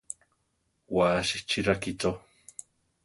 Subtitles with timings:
[0.95, 2.11] Wasi chi rakícho.